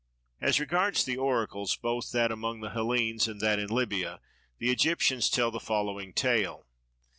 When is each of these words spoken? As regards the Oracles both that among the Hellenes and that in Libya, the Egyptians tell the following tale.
As 0.39 0.59
regards 0.59 1.05
the 1.05 1.17
Oracles 1.17 1.75
both 1.75 2.11
that 2.11 2.31
among 2.31 2.61
the 2.61 2.71
Hellenes 2.71 3.27
and 3.27 3.39
that 3.41 3.59
in 3.59 3.67
Libya, 3.67 4.19
the 4.57 4.71
Egyptians 4.71 5.29
tell 5.29 5.51
the 5.51 5.59
following 5.59 6.11
tale. 6.11 6.65